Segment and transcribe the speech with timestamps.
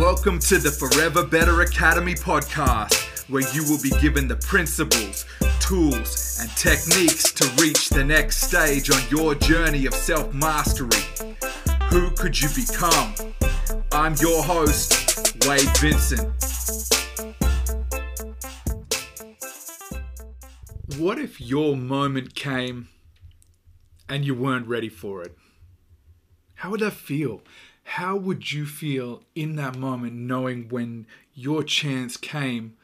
[0.00, 5.26] Welcome to the Forever Better Academy podcast, where you will be given the principles,
[5.60, 11.02] tools, and techniques to reach the next stage on your journey of self mastery.
[11.90, 13.12] Who could you become?
[13.92, 16.22] I'm your host, Wade Vincent.
[20.96, 22.88] What if your moment came
[24.08, 25.36] and you weren't ready for it?
[26.54, 27.42] How would that feel?
[27.94, 32.76] How would you feel in that moment knowing when your chance came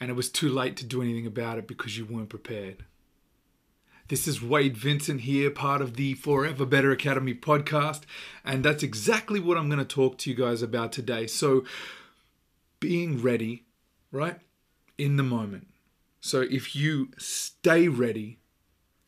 [0.00, 2.86] and it was too late to do anything about it because you weren't prepared?
[4.08, 8.04] This is Wade Vincent here, part of the Forever Better Academy podcast,
[8.42, 11.26] and that's exactly what I'm going to talk to you guys about today.
[11.26, 11.66] So,
[12.80, 13.64] being ready,
[14.10, 14.40] right,
[14.96, 15.66] in the moment.
[16.22, 18.38] So, if you stay ready,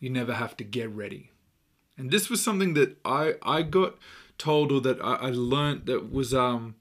[0.00, 1.30] you never have to get ready.
[1.96, 3.94] And this was something that I, I got
[4.38, 6.76] told or that I, I learned that was um,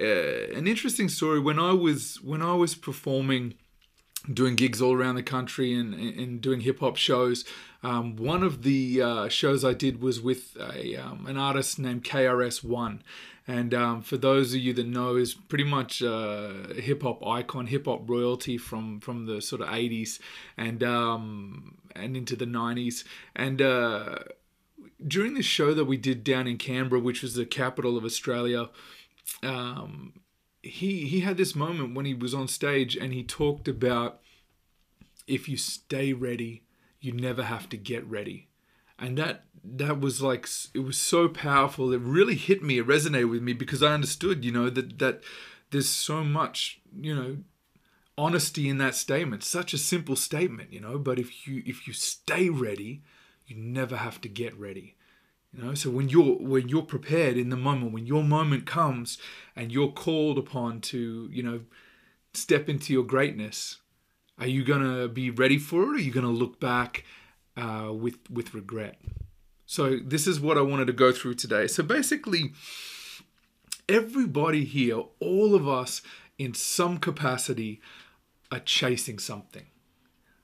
[0.00, 3.54] uh, an interesting story when I was when I was performing
[4.32, 7.44] doing gigs all around the country and, and doing hip hop shows.
[7.82, 12.04] Um, one of the uh, shows I did was with a, um, an artist named
[12.04, 13.02] KRS One,
[13.46, 17.68] and um, for those of you that know, is pretty much a hip hop icon,
[17.68, 20.18] hip hop royalty from from the sort of eighties
[20.56, 23.60] and um, and into the nineties, and.
[23.62, 24.18] Uh,
[25.06, 28.70] during the show that we did down in Canberra, which was the capital of Australia,
[29.42, 30.20] um,
[30.62, 34.20] he he had this moment when he was on stage and he talked about
[35.26, 36.64] if you stay ready,
[37.00, 38.48] you never have to get ready,
[38.98, 41.92] and that that was like it was so powerful.
[41.92, 42.78] It really hit me.
[42.78, 45.22] It resonated with me because I understood, you know, that that
[45.70, 47.36] there's so much, you know,
[48.16, 49.44] honesty in that statement.
[49.44, 53.02] Such a simple statement, you know, but if you if you stay ready
[53.48, 54.94] you never have to get ready.
[55.56, 59.16] You know, so when you're when you're prepared in the moment, when your moment comes
[59.56, 61.60] and you're called upon to, you know,
[62.34, 63.78] step into your greatness,
[64.38, 67.04] are you gonna be ready for it, or are you gonna look back
[67.56, 68.98] uh, with with regret?
[69.64, 71.66] So this is what I wanted to go through today.
[71.66, 72.52] So basically,
[73.88, 76.02] everybody here, all of us,
[76.38, 77.80] in some capacity,
[78.52, 79.66] are chasing something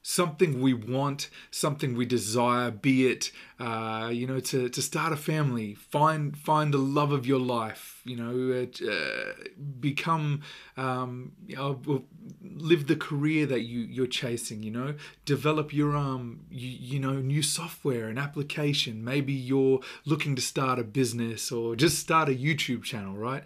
[0.06, 5.16] something we want, something we desire, be it, uh, you know, to, to start a
[5.16, 9.46] family, find find the love of your life, you know, uh,
[9.80, 10.42] become,
[10.76, 12.04] um, you know,
[12.42, 14.94] live the career that you you're chasing, you know,
[15.24, 19.02] develop your um, you, you know, new software and application.
[19.02, 23.42] Maybe you're looking to start a business or just start a YouTube channel, right?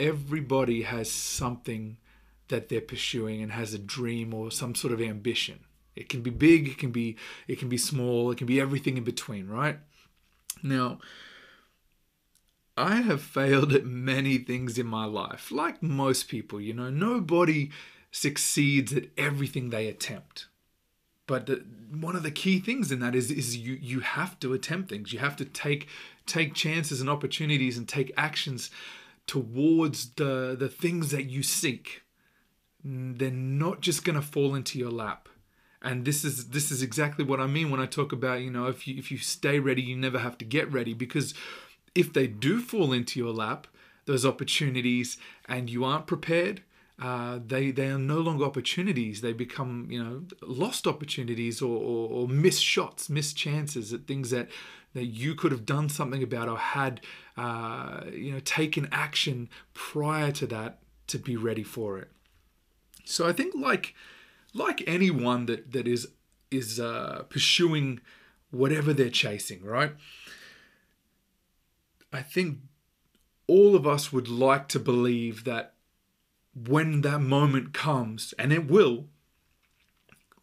[0.00, 1.98] Everybody has something
[2.48, 5.60] that they're pursuing and has a dream or some sort of ambition.
[5.98, 7.16] It can be big, it can be
[7.46, 9.78] it can be small, it can be everything in between, right?
[10.62, 10.98] Now,
[12.76, 15.50] I have failed at many things in my life.
[15.50, 17.70] Like most people, you know, nobody
[18.12, 20.46] succeeds at everything they attempt.
[21.26, 24.54] But the, one of the key things in that is is you you have to
[24.54, 25.12] attempt things.
[25.12, 25.88] You have to take
[26.26, 28.70] take chances and opportunities and take actions
[29.26, 32.02] towards the the things that you seek.
[32.82, 35.27] They're not just going to fall into your lap
[35.82, 38.66] and this is this is exactly what I mean when I talk about you know
[38.66, 40.94] if you if you stay ready you never have to get ready.
[40.94, 41.34] Because
[41.94, 43.66] if they do fall into your lap
[44.06, 46.62] those opportunities and you aren't prepared
[47.00, 49.20] uh, they they are no longer opportunities.
[49.20, 54.30] They become you know lost opportunities or, or, or missed shots missed chances at things
[54.30, 54.48] that
[54.94, 57.00] that you could have done something about or had
[57.36, 62.10] uh, you know taken action prior to that to be ready for it.
[63.04, 63.94] So I think like
[64.54, 66.08] like anyone that that is
[66.50, 68.00] is uh, pursuing
[68.50, 69.92] whatever they're chasing, right?
[72.12, 72.58] I think
[73.46, 75.74] all of us would like to believe that
[76.54, 79.06] when that moment comes, and it will,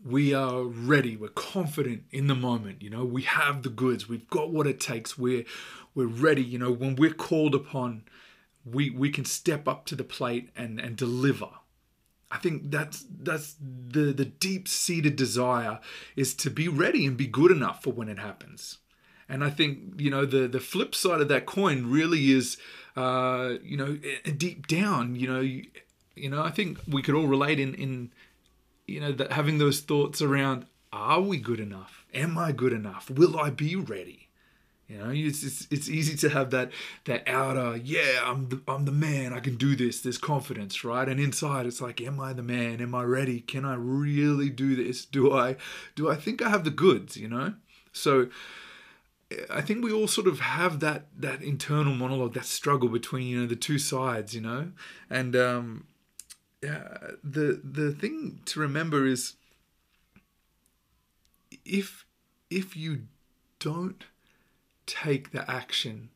[0.04, 1.18] we are ready.
[1.18, 2.82] We're confident in the moment.
[2.82, 4.08] You know, we have the goods.
[4.08, 5.18] We've got what it takes.
[5.18, 5.46] We're
[5.96, 6.44] we're ready.
[6.44, 8.04] You know, when we're called upon,
[8.64, 11.50] we we can step up to the plate and and deliver.
[12.36, 15.80] I think that's that's the the deep seated desire
[16.18, 18.80] is to be ready and be good enough for when it happens.
[19.30, 22.58] And I think you know the the flip side of that coin really is
[22.98, 23.98] uh, you know
[24.38, 25.66] deep down you know you,
[26.16, 28.12] you know I think we could all relate in in
[28.86, 32.06] you know that having those thoughts around are we good enough?
[32.14, 33.10] Am I good enough?
[33.10, 34.28] Will I be ready?
[34.88, 36.72] You know, it's, it's, it's easy to have that
[37.06, 40.02] that outer, yeah, I'm the, I'm the man, I can do this.
[40.02, 41.10] There's confidence, right?
[41.10, 42.82] And inside, it's like, am I the man?
[42.82, 43.40] Am I ready?
[43.40, 45.04] Can I really do this?
[45.04, 45.56] Do I
[45.96, 47.18] do I think I have the goods?
[47.18, 47.56] You know,
[47.94, 48.30] so
[49.50, 53.42] I think we all sort of have that that internal monologue, that struggle between you
[53.42, 54.72] know the two sides, you know,
[55.10, 55.88] and um,
[56.62, 59.34] yeah, the the thing to remember is
[61.66, 62.06] if
[62.52, 63.08] if you
[63.60, 64.06] don't
[64.86, 66.10] take the action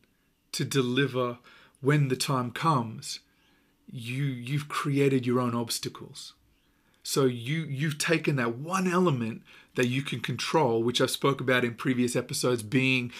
[0.52, 1.38] to deliver
[1.80, 3.20] when the time comes,
[3.90, 6.34] you you've created your own obstacles.
[7.02, 9.42] So you you've taken that one element
[9.74, 13.12] that you can control, which I've spoke about in previous episodes, being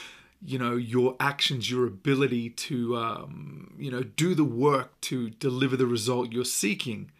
[0.45, 5.77] you know your actions, your ability to um, you know do the work to deliver
[5.77, 7.11] the result you're seeking.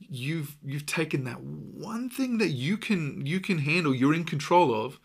[0.00, 4.74] You've you've taken that one thing that you can you can handle, you're in control
[4.74, 4.98] of,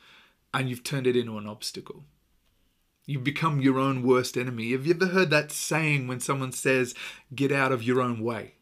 [0.53, 2.03] and you've turned it into an obstacle.
[3.09, 4.71] You become your own worst enemy.
[4.71, 6.93] Have you ever heard that saying when someone says,
[7.33, 8.53] get out of your own way?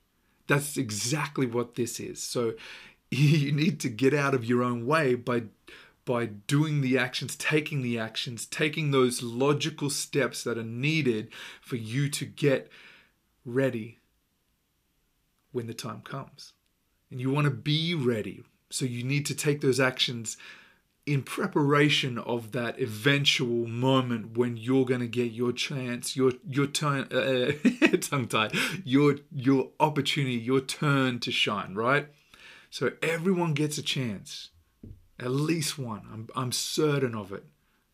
[0.47, 2.23] That's exactly what this is.
[2.23, 2.53] So
[3.11, 5.43] you need to get out of your own way by
[6.05, 11.27] by doing the actions, taking the actions, taking those logical steps that are needed
[11.59, 12.71] for you to get
[13.43, 13.99] ready
[15.51, 16.53] when the time comes.
[17.11, 18.45] And you want to be ready.
[18.69, 20.37] So you need to take those actions
[21.07, 26.67] in preparation of that eventual moment when you're going to get your chance, your your
[26.67, 32.09] turn, uh, tongue tied, your your opportunity, your turn to shine, right?
[32.69, 34.49] So everyone gets a chance,
[35.17, 36.01] at least one.
[36.11, 37.45] I'm I'm certain of it.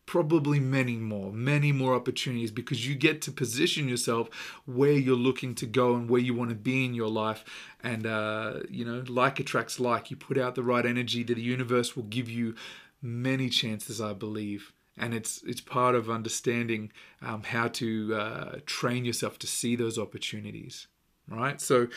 [0.06, 4.28] Probably many more, many more opportunities because you get to position yourself
[4.66, 7.42] where you're looking to go and where you want to be in your life.
[7.82, 10.10] And, uh, you know, like attracts like.
[10.10, 12.54] You put out the right energy that the universe will give you
[13.04, 14.72] many chances, I believe.
[14.96, 19.98] And it's it's part of understanding um, how to uh, train yourself to see those
[19.98, 20.86] opportunities,
[21.28, 21.60] right?
[21.60, 21.88] So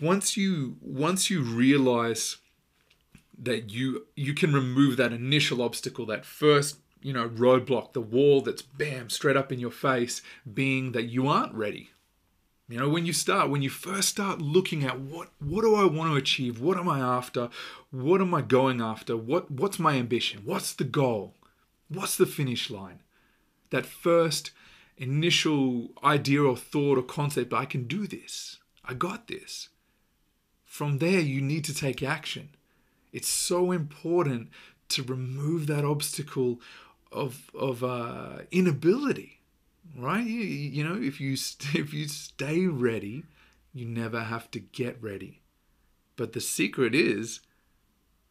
[0.00, 2.36] once you once you realize
[3.38, 8.42] that you you can remove that initial obstacle, that first you know roadblock, the wall
[8.42, 10.20] that's bam straight up in your face,
[10.52, 11.91] being that you aren't ready,
[12.72, 15.84] you know, when you start, when you first start looking at what what do I
[15.84, 16.58] want to achieve?
[16.58, 17.50] What am I after?
[17.90, 19.14] What am I going after?
[19.14, 20.40] What what's my ambition?
[20.46, 21.34] What's the goal?
[21.88, 23.00] What's the finish line?
[23.68, 24.52] That first
[24.96, 28.58] initial idea or thought or concept, I can do this.
[28.82, 29.68] I got this.
[30.64, 32.56] From there, you need to take action.
[33.12, 34.48] It's so important
[34.88, 36.58] to remove that obstacle
[37.10, 39.41] of of uh, inability
[39.96, 40.24] right?
[40.24, 41.32] You, you know, if you
[41.74, 43.24] if you stay ready,
[43.72, 45.40] you never have to get ready.
[46.16, 47.40] But the secret is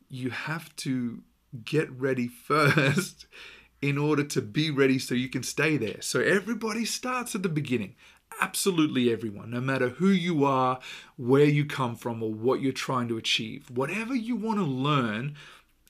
[0.10, 1.24] you have to
[1.64, 3.26] get ready first
[3.82, 6.02] in order to be ready so you can stay there.
[6.02, 7.96] So everybody starts at the beginning.
[8.40, 10.80] Absolutely everyone, no matter who you are,
[11.18, 13.70] where you come from, or what you're trying to achieve.
[13.70, 15.36] Whatever you want to learn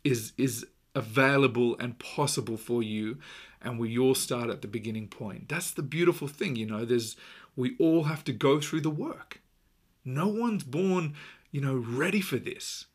[0.03, 0.65] is is
[0.95, 3.17] available and possible for you
[3.63, 5.49] and we all start at the beginning point.
[5.49, 7.15] That's the beautiful thing, you know, there's
[7.55, 9.41] we all have to go through the work.
[10.05, 11.13] No one's born,
[11.51, 12.85] you know, ready for this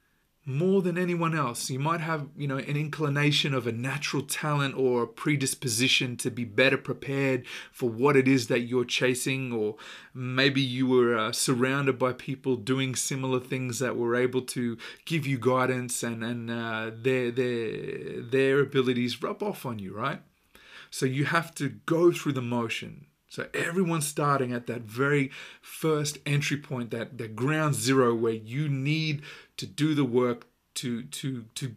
[0.49, 1.69] more than anyone else.
[1.69, 6.31] You might have, you know, an inclination of a natural talent or a predisposition to
[6.31, 9.75] be better prepared for what it is that you're chasing, or
[10.15, 15.27] maybe you were uh, surrounded by people doing similar things that were able to give
[15.27, 20.21] you guidance and and uh, their their their abilities rub off on you, right?
[20.97, 23.05] So you have to go through the motion.
[23.29, 28.67] So everyone's starting at that very first entry point, that, that ground zero where you
[28.67, 29.21] need
[29.59, 31.75] to do the work to to to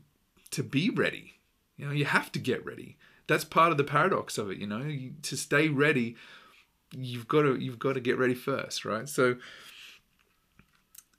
[0.51, 1.33] to be ready.
[1.75, 2.95] You know, you have to get ready.
[3.27, 4.83] That's part of the paradox of it, you know.
[4.83, 6.15] You, to stay ready,
[6.95, 9.09] you've got to you've got to get ready first, right?
[9.09, 9.35] So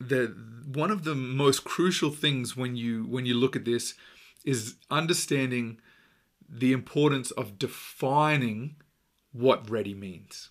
[0.00, 0.34] the
[0.72, 3.92] one of the most crucial things when you when you look at this
[4.42, 5.80] is understanding
[6.50, 8.76] the importance of defining
[9.32, 10.50] what ready means.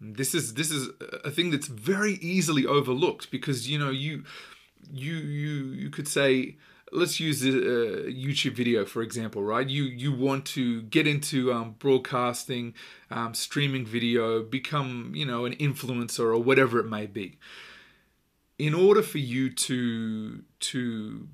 [0.00, 0.90] This is this is
[1.24, 4.24] a thing that's very easily overlooked because you know you
[4.90, 6.56] you you you could say
[6.92, 9.68] let's use a, YouTube video for example, right?
[9.68, 12.74] You you want to get into um, broadcasting,
[13.10, 17.38] um, streaming video, become you know an influencer or whatever it may be.
[18.58, 21.28] In order for you to to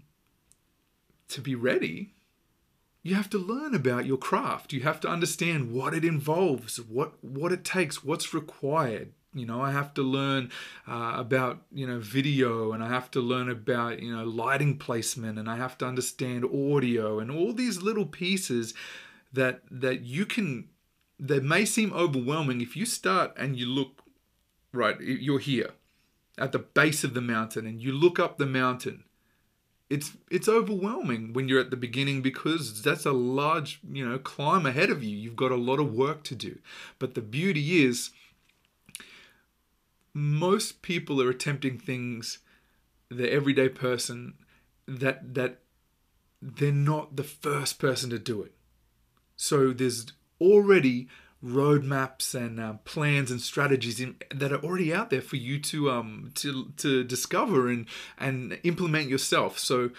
[1.28, 2.13] to be ready,
[3.04, 4.72] you have to learn about your craft.
[4.72, 9.12] You have to understand what it involves, what what it takes, what's required.
[9.34, 10.50] You know, I have to learn
[10.88, 15.38] uh, about you know video, and I have to learn about you know lighting placement,
[15.38, 18.72] and I have to understand audio, and all these little pieces
[19.34, 20.70] that that you can
[21.20, 24.02] that may seem overwhelming if you start and you look
[24.72, 24.98] right.
[24.98, 25.72] You're here
[26.38, 29.04] at the base of the mountain, and you look up the mountain
[29.90, 34.66] it's it's overwhelming when you're at the beginning because that's a large you know climb
[34.66, 35.16] ahead of you.
[35.16, 36.58] You've got a lot of work to do.
[36.98, 38.10] But the beauty is
[40.14, 42.38] most people are attempting things
[43.10, 44.34] the everyday person
[44.86, 45.60] that that
[46.40, 48.52] they're not the first person to do it.
[49.36, 50.06] So there's
[50.40, 51.08] already
[51.44, 55.90] roadmaps and uh, plans and strategies in, that are already out there for you to
[55.90, 57.86] um to to discover and
[58.18, 59.58] and implement yourself.
[59.58, 59.90] So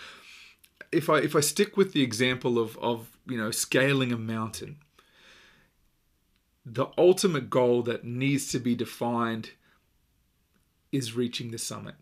[0.91, 4.77] if I if I stick with the example of of you know scaling a mountain,
[6.65, 9.51] the ultimate goal that needs to be defined
[10.91, 11.95] is reaching the summit.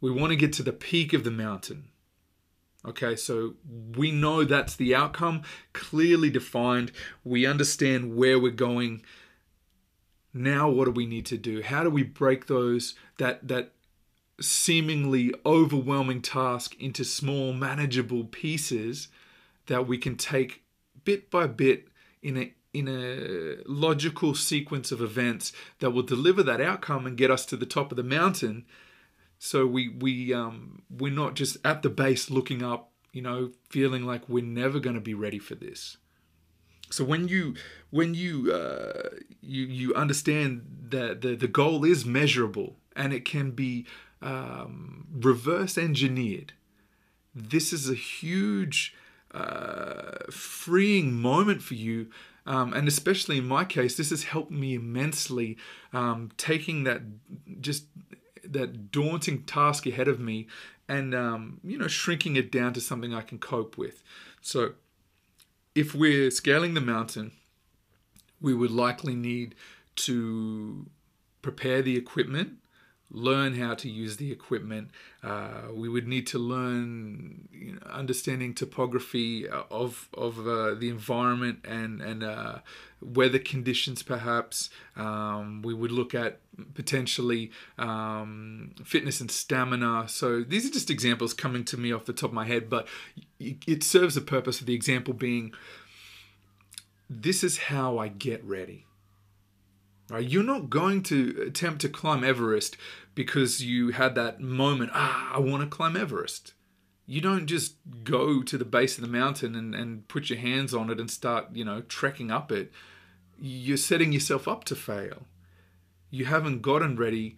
[0.00, 1.88] We want to get to the peak of the mountain.
[2.86, 3.54] Okay, so
[3.96, 6.92] we know that's the outcome, clearly defined.
[7.24, 9.02] We understand where we're going.
[10.32, 11.62] Now what do we need to do?
[11.62, 13.72] How do we break those that that
[14.40, 19.08] seemingly overwhelming task into small manageable pieces
[19.66, 20.62] that we can take
[21.04, 21.88] bit by bit
[22.22, 27.30] in a in a logical sequence of events that will deliver that outcome and get
[27.30, 28.66] us to the top of the mountain
[29.38, 34.04] so we we um, we're not just at the base looking up, you know, feeling
[34.04, 35.96] like we're never going to be ready for this.
[36.90, 37.54] So when you
[37.90, 43.50] when you uh, you you understand that the the goal is measurable and it can
[43.50, 43.86] be
[44.22, 46.54] um, reverse engineered,
[47.34, 48.94] this is a huge
[49.34, 52.08] uh, freeing moment for you.
[52.46, 55.58] Um, and especially in my case, this has helped me immensely.
[55.92, 57.02] Um, taking that
[57.60, 57.86] just
[58.52, 60.46] that daunting task ahead of me
[60.88, 64.02] and um, you know shrinking it down to something I can cope with.
[64.40, 64.72] So
[65.74, 67.32] if we're scaling the mountain,
[68.40, 69.54] we would likely need
[69.96, 70.86] to
[71.42, 72.58] prepare the equipment
[73.16, 74.90] learn how to use the equipment.
[75.22, 81.64] Uh, we would need to learn you know, understanding topography of of uh, the environment
[81.64, 82.58] and and uh,
[83.00, 84.02] weather conditions.
[84.02, 86.40] Perhaps um, we would look at
[86.74, 90.08] potentially um, fitness and stamina.
[90.08, 92.86] So these are just examples coming to me off the top of my head, but
[93.40, 94.60] it serves a purpose.
[94.60, 95.52] of the example being,
[97.08, 98.85] this is how I get ready.
[100.08, 100.28] Right?
[100.28, 102.76] You're not going to attempt to climb Everest
[103.14, 106.52] because you had that moment, ah, I want to climb Everest.
[107.06, 110.74] You don't just go to the base of the mountain and, and put your hands
[110.74, 112.72] on it and start, you know, trekking up it.
[113.40, 115.26] You're setting yourself up to fail.
[116.10, 117.36] You haven't gotten ready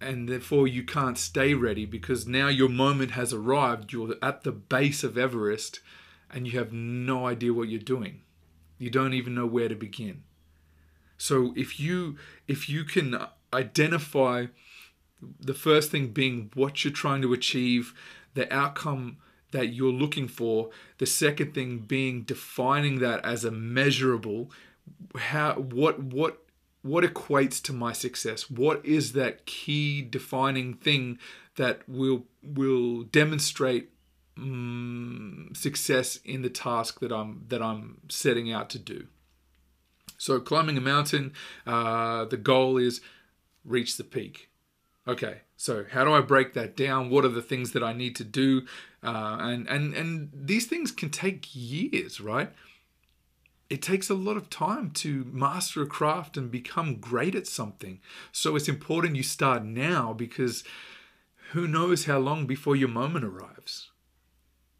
[0.00, 3.92] and therefore you can't stay ready because now your moment has arrived.
[3.92, 5.80] You're at the base of Everest
[6.30, 8.22] and you have no idea what you're doing.
[8.78, 10.24] You don't even know where to begin.
[11.18, 13.18] So if you if you can
[13.52, 14.46] identify
[15.40, 17.94] the first thing being what you're trying to achieve,
[18.34, 19.18] the outcome
[19.52, 24.50] that you're looking for, the second thing being defining that as a measurable
[25.16, 26.42] how what what
[26.82, 28.48] what equates to my success?
[28.50, 31.18] What is that key defining thing
[31.56, 33.90] that will will demonstrate
[34.38, 39.08] um, success in the task that I'm that I'm setting out to do?
[40.18, 41.32] So, climbing a mountain,
[41.66, 43.00] uh, the goal is
[43.64, 44.50] reach the peak.
[45.08, 47.10] Okay, so how do I break that down?
[47.10, 48.66] What are the things that I need to do?
[49.02, 52.52] Uh, and and and these things can take years, right?
[53.68, 58.00] It takes a lot of time to master a craft and become great at something.
[58.30, 60.62] So it's important you start now because
[61.50, 63.90] who knows how long before your moment arrives.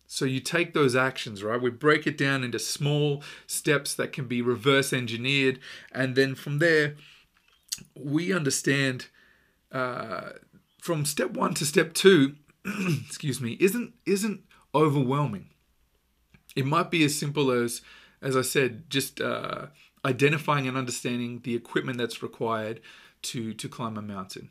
[0.06, 1.60] So you take those actions, right?
[1.60, 5.58] We break it down into small steps that can be reverse engineered.
[5.92, 6.94] And then from there,
[7.94, 9.06] we understand
[9.72, 10.30] uh,
[10.80, 12.36] from step one to step two,
[13.06, 14.42] excuse me, isn't isn't
[14.74, 15.50] overwhelming.
[16.54, 17.82] It might be as simple as,
[18.22, 19.66] as I said, just uh,
[20.04, 22.80] identifying and understanding the equipment that's required
[23.22, 24.50] to to climb a mountain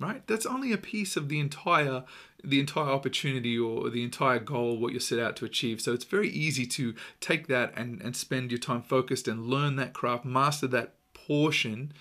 [0.00, 2.04] right that's only a piece of the entire
[2.44, 6.04] the entire opportunity or the entire goal what you're set out to achieve so it's
[6.04, 10.24] very easy to take that and and spend your time focused and learn that craft
[10.24, 11.92] master that portion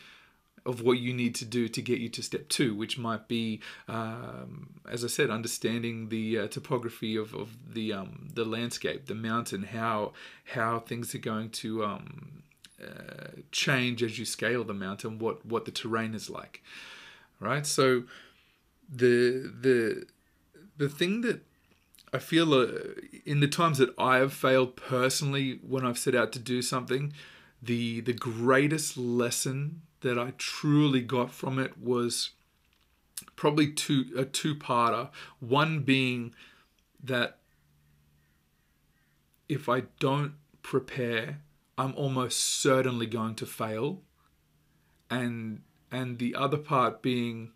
[0.66, 3.62] of what you need to do to get you to step two, which might be,
[3.88, 9.16] um, as I said, understanding the uh, topography of, of the um, the landscape, the
[9.16, 10.12] mountain, how
[10.44, 12.44] how things are going to um,
[12.84, 16.62] uh, change as you scale the mountain, what what the terrain is like
[17.40, 17.66] right?
[17.66, 18.04] So
[18.90, 20.06] the the
[20.78, 21.42] the thing that
[22.14, 22.68] I feel uh,
[23.26, 27.14] in the times that I have failed personally when I've set out to do something,
[27.62, 32.32] the the greatest lesson that I truly got from it was
[33.36, 35.10] probably two a two-parter.
[35.40, 36.34] One being
[37.04, 37.40] that
[39.50, 41.40] if I don't prepare,
[41.78, 44.02] I'm almost certainly going to fail.
[45.10, 47.52] And and the other part being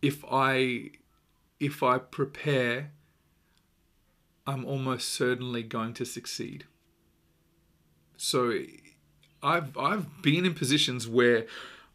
[0.00, 0.90] if I
[1.62, 2.90] if I prepare,
[4.48, 6.64] I'm almost certainly going to succeed.
[8.16, 8.52] So
[9.42, 11.46] I've I've been in positions where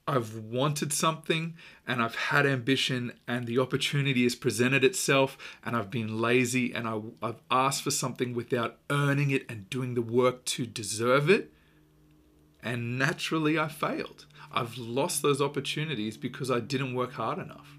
[0.07, 1.55] I've wanted something
[1.85, 6.87] and I've had ambition and the opportunity has presented itself and I've been lazy and
[6.87, 11.51] I, I've asked for something without earning it and doing the work to deserve it.
[12.63, 14.25] And naturally, I failed.
[14.49, 17.76] I've lost those opportunities because I didn't work hard enough.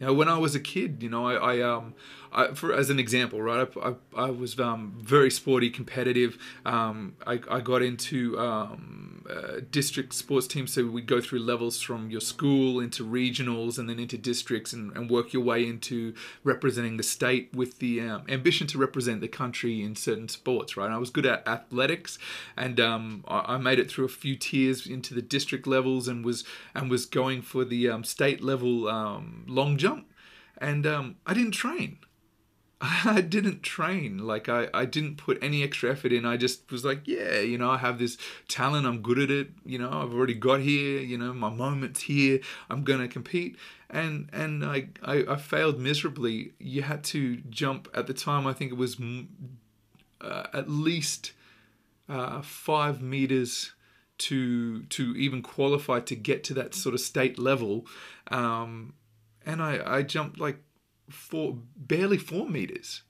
[0.00, 1.94] You when I was a kid, you know, I, I um,
[2.32, 6.38] I, for as an example, right, I, I, I was um, very sporty, competitive.
[6.64, 10.72] Um, I, I got into um, uh, district sports teams.
[10.72, 14.72] So we would go through levels from your school into regionals and then into districts
[14.72, 19.20] and, and work your way into representing the state with the um, ambition to represent
[19.20, 20.90] the country in certain sports, right?
[20.90, 22.18] I was good at athletics
[22.56, 26.24] and um, I, I, made it through a few tiers into the district levels and
[26.24, 26.44] was
[26.74, 28.84] and was going for the um, state level
[29.46, 30.06] long jump.
[30.60, 31.98] And um, I didn't train.
[33.04, 34.18] I didn't train.
[34.18, 36.24] Like I, I didn't put any extra effort in.
[36.24, 38.16] I just was like, yeah, you know, I have this
[38.46, 38.86] talent.
[38.86, 39.48] I'm good at it.
[39.64, 41.00] You know, I've already got here.
[41.00, 42.38] You know, my moment's here.
[42.70, 43.56] I'm gonna compete.
[43.90, 46.52] And and I I, I failed miserably.
[46.58, 48.46] You had to jump at the time.
[48.46, 49.00] I think it was
[50.20, 51.32] uh, at least
[52.08, 53.72] uh, five meters
[54.18, 57.86] to to even qualify to get to that sort of state level.
[58.28, 58.94] Um,
[59.44, 60.58] and I I jumped like
[61.10, 63.02] four barely four meters.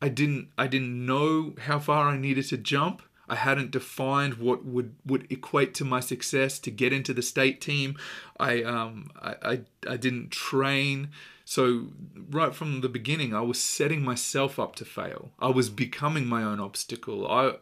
[0.00, 3.02] I didn't I didn't know how far I needed to jump.
[3.28, 7.60] I hadn't defined what would, would equate to my success to get into the state
[7.60, 7.96] team.
[8.38, 11.10] I um I, I, I didn't train.
[11.44, 11.88] So
[12.30, 15.30] right from the beginning, I was setting myself up to fail.
[15.38, 17.26] I was becoming my own obstacle.
[17.30, 17.56] I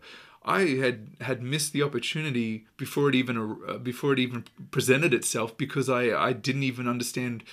[0.44, 5.57] I had had missed the opportunity before it even uh, before it even presented itself
[5.57, 7.44] because I I didn't even understand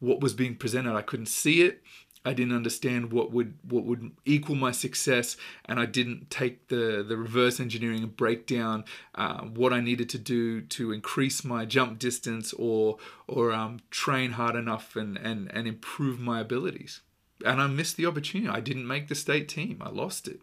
[0.00, 0.94] what was being presented.
[0.94, 1.82] I couldn't see it.
[2.26, 7.04] I didn't understand what would what would equal my success, and I didn't take the
[7.06, 11.64] the reverse engineering and break down uh, what I needed to do to increase my
[11.64, 17.00] jump distance or or um, train hard enough and, and and improve my abilities.
[17.44, 18.50] And I missed the opportunity.
[18.50, 19.80] I didn't make the state team.
[19.80, 20.40] I lost it,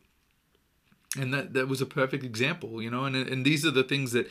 [1.19, 3.03] and that that was a perfect example, you know.
[3.03, 4.29] And and these are the things that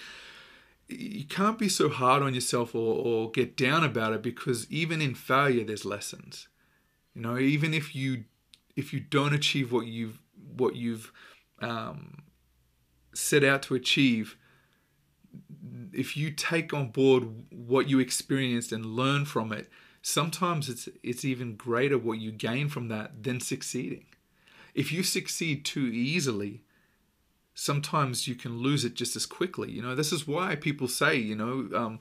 [0.98, 5.00] you can't be so hard on yourself or, or get down about it because even
[5.00, 6.48] in failure there's lessons.
[7.14, 8.24] You know even if you
[8.76, 10.18] if you don't achieve what you've
[10.56, 11.12] what you've
[11.60, 12.22] um,
[13.14, 14.36] set out to achieve
[15.92, 19.68] if you take on board what you experienced and learn from it
[20.02, 24.04] sometimes it's it's even greater what you gain from that than succeeding.
[24.74, 26.64] If you succeed too easily
[27.54, 29.70] sometimes you can lose it just as quickly.
[29.70, 32.00] You know, this is why people say, you know, um,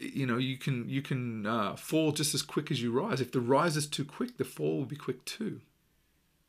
[0.00, 3.20] you know, you can you can uh, fall just as quick as you rise.
[3.20, 5.60] If the rise is too quick, the fall will be quick too.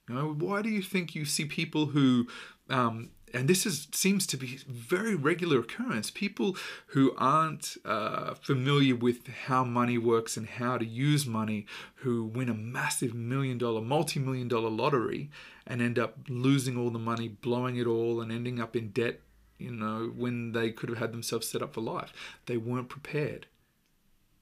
[0.07, 2.27] You know, why do you think you see people who
[2.69, 6.11] um, and this is seems to be very regular occurrence.
[6.11, 11.65] People who aren't uh, familiar with how money works and how to use money,
[11.95, 15.29] who win a massive million dollar, multi million dollar lottery,
[15.65, 19.21] and end up losing all the money, blowing it all, and ending up in debt.
[19.57, 22.13] You know, when they could have had themselves set up for life,
[22.45, 23.47] they weren't prepared.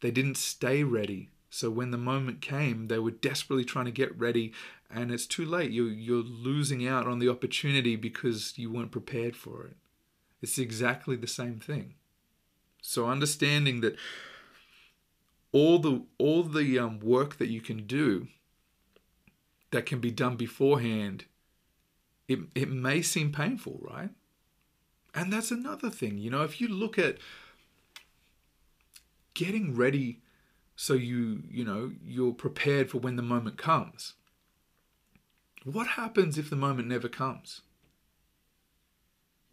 [0.01, 1.29] They didn't stay ready.
[1.49, 4.53] So when the moment came, they were desperately trying to get ready
[4.89, 5.71] and it's too late.
[5.71, 9.77] You you're losing out on the opportunity because you weren't prepared for it.
[10.41, 11.95] It's exactly the same thing.
[12.81, 13.95] So understanding that
[15.51, 18.27] all the all the um, work that you can do
[19.71, 21.25] that can be done beforehand,
[22.27, 24.09] it it may seem painful, right?
[25.13, 26.17] And that's another thing.
[26.17, 27.17] You know, if you look at
[29.33, 30.21] getting ready
[30.75, 34.13] so you you know you're prepared for when the moment comes
[35.73, 37.61] what happens if the moment never comes?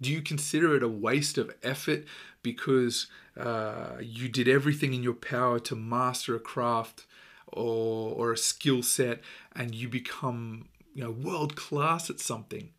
[0.00, 2.04] Do you consider it a waste of effort
[2.42, 7.06] because uh, you did everything in your power to master a craft
[7.48, 9.20] or, or a skill set
[9.56, 12.70] and you become you know, world class at something?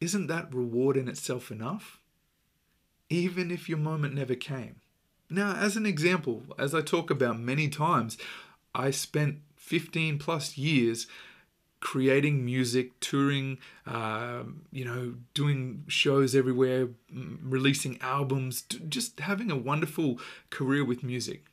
[0.00, 2.00] Isn't that reward in itself enough?
[3.08, 4.76] Even if your moment never came.
[5.30, 8.18] Now, as an example, as I talk about many times,
[8.74, 11.06] I spent 15 plus years
[11.80, 16.88] creating music, touring, uh, you know, doing shows everywhere,
[17.42, 20.18] releasing albums, just having a wonderful
[20.50, 21.44] career with music.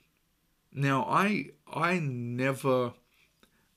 [0.72, 2.94] Now, I I never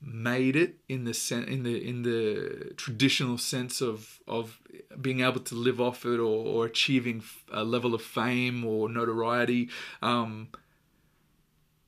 [0.01, 4.61] made it in the sen- in the in the traditional sense of of
[5.01, 9.69] being able to live off it or, or achieving a level of fame or notoriety.
[10.03, 10.49] Um,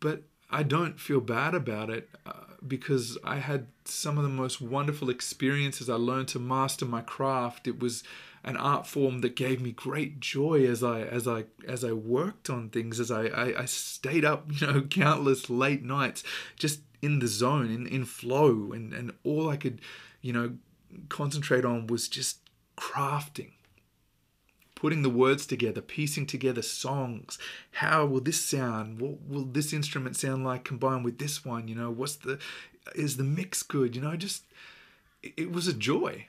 [0.01, 2.33] but I don't feel bad about it uh,
[2.67, 5.91] because I had some of the most wonderful experiences.
[5.91, 7.69] I learned to master my craft.
[7.69, 8.03] It was
[8.45, 12.49] an art form that gave me great joy as I as I as I worked
[12.49, 12.99] on things.
[12.99, 16.25] As I I, I stayed up, you know, countless late nights
[16.57, 19.81] just in the zone, in in flow, and and all I could,
[20.23, 20.53] you know,
[21.11, 22.39] concentrate on was just
[22.79, 23.51] crafting
[24.79, 27.37] putting the words together, piecing together songs.
[27.73, 29.01] How will this sound?
[29.01, 31.67] What will this instrument sound like combined with this one?
[31.67, 32.39] You know, what's the
[32.95, 33.97] is the mix good?
[33.97, 34.45] You know, just
[35.21, 36.27] it was a joy.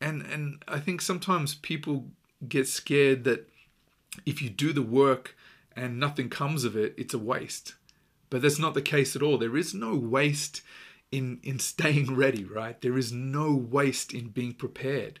[0.00, 2.06] And and I think sometimes people
[2.48, 3.48] get scared that
[4.26, 5.36] if you do the work
[5.76, 7.74] and nothing comes of it, it's a waste.
[8.28, 9.38] But that's not the case at all.
[9.38, 10.62] There is no waste
[11.12, 12.80] in in staying ready, right?
[12.80, 15.20] There is no waste in being prepared.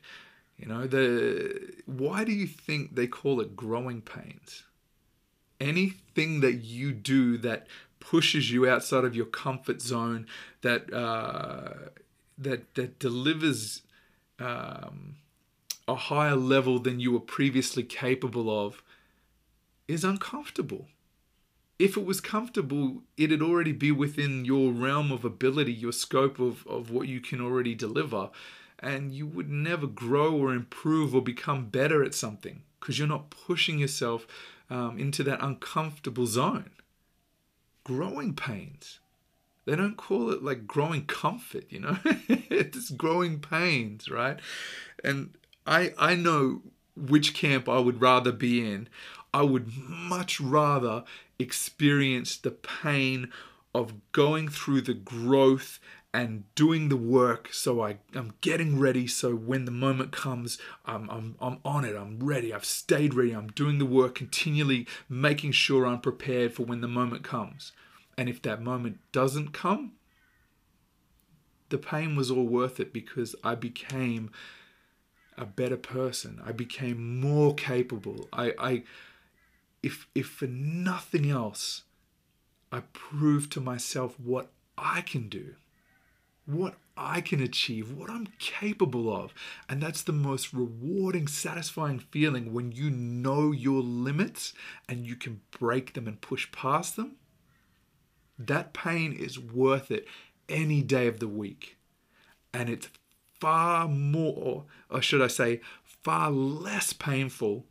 [0.60, 4.64] You know, the why do you think they call it growing pains?
[5.58, 7.66] Anything that you do that
[7.98, 10.26] pushes you outside of your comfort zone,
[10.60, 11.90] that uh,
[12.36, 13.82] that that delivers
[14.38, 15.16] um,
[15.88, 18.82] a higher level than you were previously capable of,
[19.88, 20.88] is uncomfortable.
[21.78, 26.66] If it was comfortable, it'd already be within your realm of ability, your scope of,
[26.66, 28.28] of what you can already deliver
[28.80, 33.30] and you would never grow or improve or become better at something because you're not
[33.30, 34.26] pushing yourself
[34.70, 36.70] um, into that uncomfortable zone.
[37.84, 39.00] Growing pains.
[39.66, 41.98] They don't call it like growing comfort, you know?
[42.04, 44.40] it's growing pains, right?
[45.04, 45.34] And
[45.66, 46.62] I I know
[46.96, 48.88] which camp I would rather be in.
[49.32, 51.04] I would much rather
[51.38, 53.30] experience the pain
[53.74, 55.78] of going through the growth
[56.12, 61.08] and doing the work so I, I'm getting ready so when the moment comes I'm,
[61.08, 65.52] I'm, I'm on it I'm ready I've stayed ready I'm doing the work continually making
[65.52, 67.72] sure I'm prepared for when the moment comes.
[68.18, 69.92] And if that moment doesn't come
[71.70, 74.30] the pain was all worth it because I became
[75.38, 76.42] a better person.
[76.44, 78.28] I became more capable.
[78.32, 78.82] I, I
[79.82, 81.84] if if for nothing else
[82.70, 85.54] I proved to myself what I can do
[86.46, 89.32] what I can achieve, what I'm capable of.
[89.68, 94.52] And that's the most rewarding, satisfying feeling when you know your limits
[94.88, 97.16] and you can break them and push past them.
[98.38, 100.06] That pain is worth it
[100.48, 101.76] any day of the week.
[102.52, 102.88] And it's
[103.40, 107.64] far more, or should I say, far less painful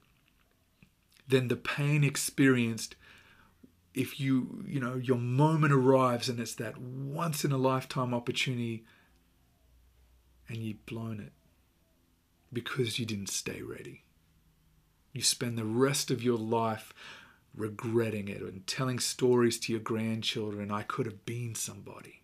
[1.28, 2.96] than the pain experienced
[3.94, 8.84] if you you know your moment arrives and it's that once in a lifetime opportunity
[10.48, 11.32] and you've blown it
[12.52, 14.04] because you didn't stay ready.
[15.14, 16.94] You spend the rest of your life
[17.56, 22.22] regretting it and telling stories to your grandchildren i could have been somebody.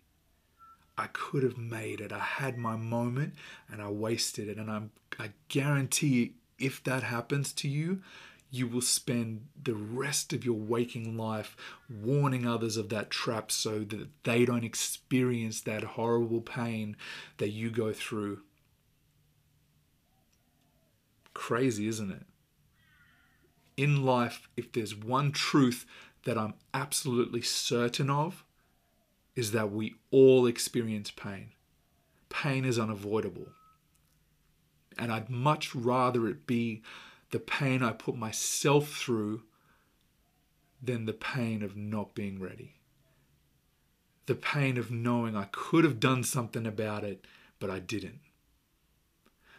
[0.98, 2.10] I could have made it.
[2.10, 3.34] I had my moment
[3.70, 4.56] and i wasted it.
[4.56, 8.02] And i'm i guarantee if that happens to you
[8.50, 11.56] you will spend the rest of your waking life
[11.90, 16.96] warning others of that trap so that they don't experience that horrible pain
[17.38, 18.40] that you go through.
[21.34, 22.26] Crazy, isn't it?
[23.76, 25.84] In life, if there's one truth
[26.24, 28.44] that I'm absolutely certain of,
[29.34, 31.50] is that we all experience pain.
[32.30, 33.48] Pain is unavoidable.
[34.98, 36.82] And I'd much rather it be
[37.30, 39.42] the pain I put myself through
[40.82, 42.76] than the pain of not being ready.
[44.26, 47.26] The pain of knowing I could have done something about it,
[47.58, 48.20] but I didn't.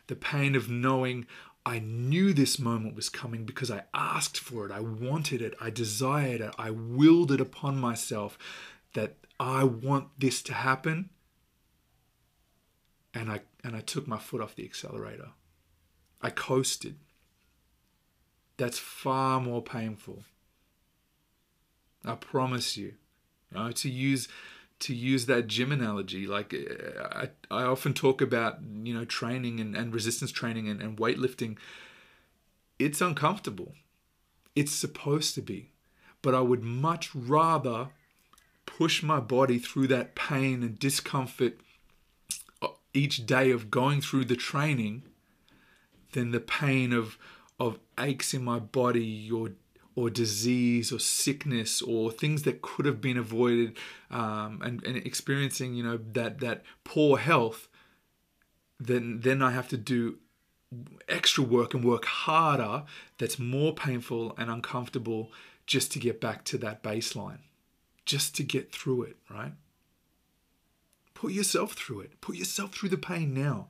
[0.07, 1.25] The pain of knowing
[1.65, 5.69] I knew this moment was coming because I asked for it, I wanted it, I
[5.69, 8.37] desired it, I willed it upon myself
[8.93, 11.09] that I want this to happen.
[13.13, 15.29] And I and I took my foot off the accelerator.
[16.21, 16.97] I coasted
[18.57, 20.23] that's far more painful.
[22.03, 22.93] I promise you.
[23.51, 24.27] you know, to use
[24.79, 29.75] to use that gym analogy, like I, I often talk about, you know, training and,
[29.75, 31.57] and resistance training and, and weightlifting.
[32.77, 33.73] It's uncomfortable.
[34.55, 35.71] It's supposed to be.
[36.21, 37.89] But I would much rather
[38.67, 41.57] push my body through that pain and discomfort
[42.61, 45.03] uh, each day of going through the training
[46.11, 47.17] than the pain of of
[47.99, 49.51] aches in my body or
[49.95, 53.75] or disease or sickness or things that could have been avoided
[54.11, 57.67] um, and, and experiencing you know that that poor health
[58.79, 60.17] then then i have to do
[61.09, 62.83] extra work and work harder
[63.17, 65.31] that's more painful and uncomfortable
[65.65, 67.39] just to get back to that baseline
[68.05, 69.53] just to get through it right?
[71.13, 72.21] Put yourself through it.
[72.21, 73.69] Put yourself through the pain now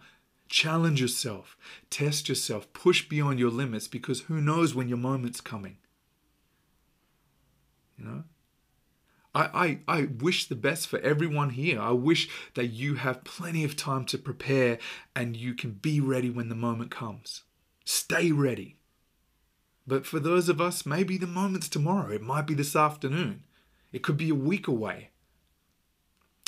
[0.49, 1.57] challenge yourself
[1.89, 5.77] test yourself push beyond your limits because who knows when your moment's coming
[7.97, 8.23] you know?
[9.33, 11.79] I, I, I wish the best for everyone here.
[11.79, 14.77] I wish that you have plenty of time to prepare
[15.15, 17.43] and you can be ready when the moment comes.
[17.85, 18.77] Stay ready.
[19.85, 22.11] But for those of us, maybe the moment's tomorrow.
[22.11, 23.43] It might be this afternoon.
[23.91, 25.11] It could be a week away.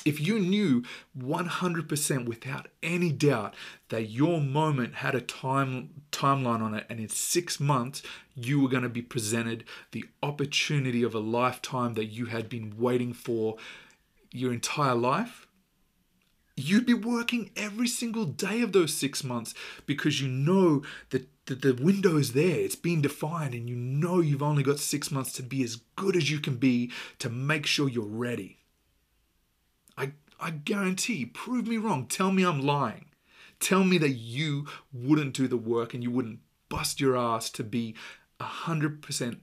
[0.06, 0.84] If you knew
[1.18, 3.54] 100% without any doubt
[3.90, 8.02] that your moment had a time timeline on it and in 6 months
[8.34, 12.76] you were going to be presented the opportunity of a lifetime that you had been
[12.78, 13.58] waiting for
[14.32, 15.48] your entire life,
[16.56, 19.54] you'd be working every single day of those 6 months
[19.86, 24.22] because you know that that the window is there, it's been defined, and you know
[24.22, 27.66] you've only got six months to be as good as you can be to make
[27.66, 28.59] sure you're ready.
[30.40, 33.06] I, guarantee, prove me wrong, tell me I'm lying.
[33.60, 37.64] Tell me that you wouldn't do the work and you wouldn't bust your ass to
[37.64, 37.96] be
[38.40, 39.40] 100%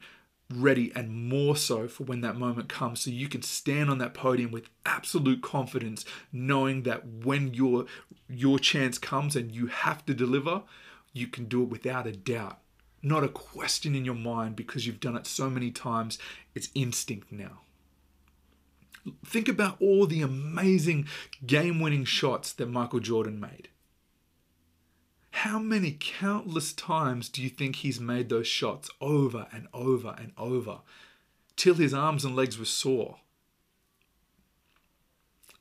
[0.55, 4.15] ready and more so for when that moment comes so you can stand on that
[4.15, 7.85] podium with absolute confidence knowing that when your
[8.29, 10.63] your chance comes and you have to deliver
[11.13, 12.59] you can do it without a doubt.
[13.03, 16.19] Not a question in your mind because you've done it so many times.
[16.55, 17.61] It's instinct now
[19.25, 21.09] Think about all the amazing
[21.45, 23.69] game winning shots that Michael Jordan made.
[25.31, 30.33] How many countless times do you think he's made those shots over and over and
[30.39, 30.79] over
[31.57, 33.19] till his arms and legs were sore?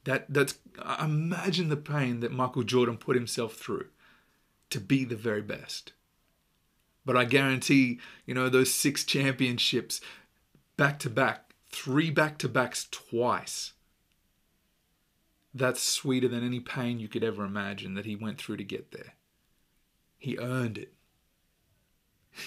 [0.06, 0.58] That that's
[1.02, 3.88] imagine the pain that Michael Jordan put himself through
[4.70, 5.94] to be the very best.
[7.06, 10.00] But I guarantee, you know, those six championships
[10.78, 11.45] back to back
[11.76, 13.74] three back to backs twice.
[15.54, 18.92] That's sweeter than any pain you could ever imagine that he went through to get
[18.92, 19.14] there.
[20.18, 20.94] He earned it.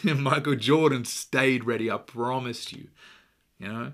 [0.02, 2.88] And Michael Jordan stayed ready, I promised you.
[3.58, 3.92] You know?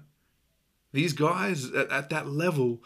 [0.93, 2.83] These guys at, at that level,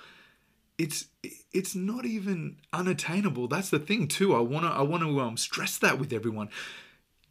[0.78, 1.06] it's
[1.52, 3.48] it's not even unattainable.
[3.48, 4.34] That's the thing too.
[4.34, 6.48] I wanna I wanna um, stress that with everyone.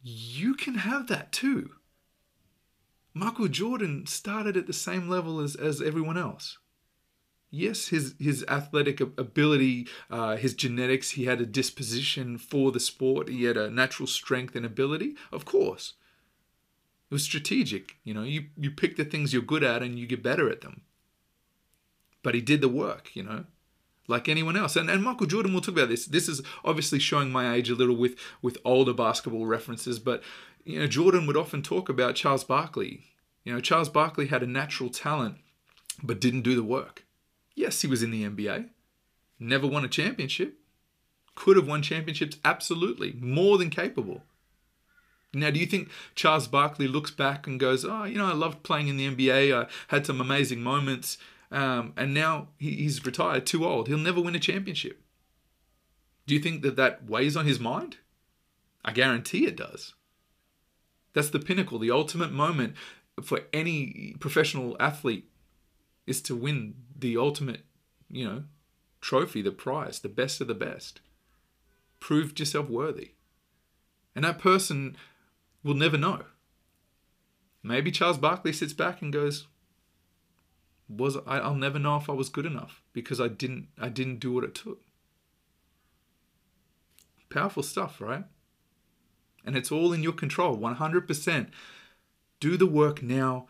[0.02, 1.70] You can have that too.
[3.14, 6.58] Michael Jordan started at the same level as, as everyone else.
[7.50, 13.30] Yes, his, his athletic ability, uh, his genetics, he had a disposition for the sport,
[13.30, 15.94] he had a natural strength and ability, of course.
[17.10, 17.96] It was strategic.
[18.04, 20.60] You know, you, you pick the things you're good at and you get better at
[20.60, 20.82] them.
[22.22, 23.46] But he did the work, you know,
[24.08, 24.76] like anyone else.
[24.76, 26.04] And, and Michael Jordan, we'll talk about this.
[26.04, 30.22] This is obviously showing my age a little with, with older basketball references, but
[30.68, 33.04] you know, Jordan would often talk about Charles Barkley.
[33.42, 35.36] You know, Charles Barkley had a natural talent,
[36.02, 37.06] but didn't do the work.
[37.54, 38.68] Yes, he was in the NBA,
[39.40, 40.58] never won a championship,
[41.34, 44.24] could have won championships, absolutely, more than capable.
[45.32, 48.62] Now, do you think Charles Barkley looks back and goes, Oh, you know, I loved
[48.62, 51.16] playing in the NBA, I had some amazing moments,
[51.50, 53.88] um, and now he's retired, too old.
[53.88, 55.00] He'll never win a championship.
[56.26, 57.96] Do you think that that weighs on his mind?
[58.84, 59.94] I guarantee it does.
[61.18, 62.74] That's the pinnacle, the ultimate moment
[63.24, 65.28] for any professional athlete
[66.06, 67.62] is to win the ultimate,
[68.08, 68.44] you know,
[69.00, 71.00] trophy, the prize, the best of the best.
[71.98, 73.14] Proved yourself worthy.
[74.14, 74.96] And that person
[75.64, 76.20] will never know.
[77.64, 79.48] Maybe Charles Barkley sits back and goes,
[80.88, 84.20] was I, I'll never know if I was good enough because I didn't I didn't
[84.20, 84.82] do what it took.
[87.28, 88.22] Powerful stuff, right?
[89.48, 91.48] And it's all in your control 100%.
[92.38, 93.46] Do the work now,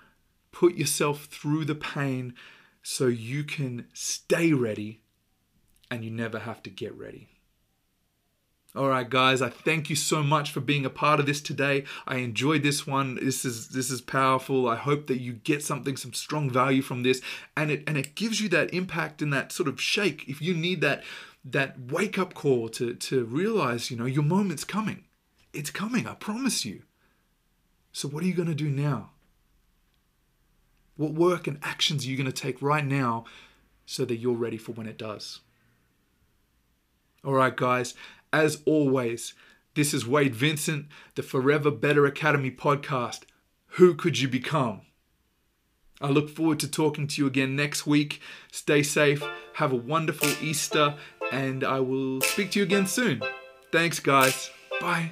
[0.53, 2.35] put yourself through the pain
[2.85, 5.01] so you can stay ready
[5.91, 7.27] and you never have to get ready.
[8.77, 11.83] All right, guys, I thank you so much for being a part of this today.
[12.07, 13.17] I enjoyed this one.
[13.17, 14.69] This is this is powerful.
[14.69, 17.21] I hope that you get something, some strong value from this,
[17.57, 20.29] and it and it gives you that impact and that sort of shake.
[20.29, 21.03] If you need that
[21.45, 25.08] that wake up call to to realize, you know, your moment's coming.
[25.59, 26.83] It's coming, I promise you.
[27.91, 29.11] So, what are you going to do now?
[30.97, 33.25] What work and actions are you going to take right now
[33.85, 35.41] so that you're ready for when it does?
[37.25, 37.95] All right, guys,
[38.33, 39.35] as always,
[39.75, 43.23] this is Wade Vincent, the Forever Better Academy podcast.
[43.79, 44.83] who could you become?
[46.01, 48.21] I look forward to talking to you again next week.
[48.53, 50.95] Stay safe, have a wonderful Easter,
[51.33, 53.23] and I will speak to you again soon.
[53.73, 54.53] Thanks, guys.
[54.81, 55.11] Bye.